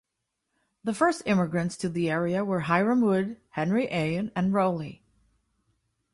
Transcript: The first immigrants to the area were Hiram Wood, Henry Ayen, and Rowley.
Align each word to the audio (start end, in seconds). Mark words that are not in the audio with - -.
The 0.83 0.95
first 0.95 1.21
immigrants 1.27 1.77
to 1.77 1.87
the 1.87 2.09
area 2.09 2.43
were 2.43 2.61
Hiram 2.61 3.01
Wood, 3.01 3.37
Henry 3.51 3.85
Ayen, 3.85 4.31
and 4.35 4.51
Rowley. 4.51 5.03